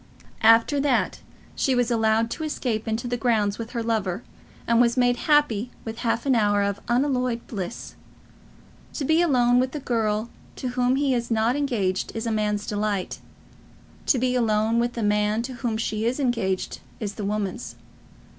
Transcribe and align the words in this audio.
After 0.41 0.79
that 0.79 1.19
she 1.55 1.75
was 1.75 1.91
allowed 1.91 2.31
to 2.31 2.43
escape 2.43 2.87
into 2.87 3.07
the 3.07 3.17
grounds 3.17 3.59
with 3.59 3.73
her 3.73 3.83
lover, 3.83 4.23
and 4.65 4.81
was 4.81 4.97
made 4.97 5.15
happy 5.29 5.69
with 5.85 5.99
half 5.99 6.25
an 6.25 6.33
hour 6.33 6.63
of 6.63 6.79
unalloyed 6.87 7.45
bliss. 7.45 7.93
To 8.93 9.05
be 9.05 9.21
alone 9.21 9.59
with 9.59 9.73
the 9.73 9.79
girl 9.79 10.31
to 10.55 10.69
whom 10.69 10.95
he 10.95 11.13
is 11.13 11.29
not 11.29 11.55
engaged 11.55 12.13
is 12.15 12.25
a 12.25 12.31
man's 12.31 12.65
delight; 12.65 13.19
to 14.07 14.17
be 14.17 14.33
alone 14.33 14.79
with 14.79 14.93
the 14.93 15.03
man 15.03 15.43
to 15.43 15.53
whom 15.53 15.77
she 15.77 16.07
is 16.07 16.19
engaged 16.19 16.79
is 16.99 17.13
the 17.13 17.23
woman's. 17.25 17.75